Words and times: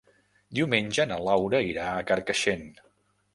Diumenge 0.59 1.05
na 1.11 1.17
Laura 1.27 1.59
irà 1.73 1.85
a 1.91 2.01
Carcaixent. 2.13 2.67